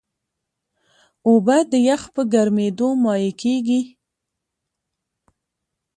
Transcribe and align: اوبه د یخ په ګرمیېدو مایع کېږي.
اوبه 1.27 1.57
د 1.71 1.73
یخ 1.87 2.01
په 2.13 2.21
ګرمیېدو 2.33 2.87
مایع 3.03 3.33
کېږي. 3.41 3.81